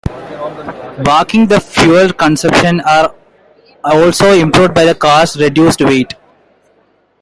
Braking 1.03 1.51
and 1.53 1.61
fuel 1.61 2.11
consumption 2.13 2.79
are 2.81 3.13
also 3.83 4.33
improved 4.33 4.73
by 4.73 4.83
the 4.83 4.95
car's 4.95 5.37
reduced 5.37 5.79
weight. 5.81 6.15